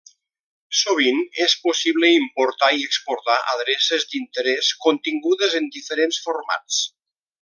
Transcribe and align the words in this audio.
Sovint 0.77 1.19
és 1.47 1.53
possible 1.65 2.09
importar 2.19 2.69
i 2.79 2.87
exportar 2.91 3.37
adreces 3.57 4.07
d'interès 4.15 4.71
contingudes 4.87 5.59
en 5.61 5.69
diferents 5.77 6.23
formats. 6.29 6.81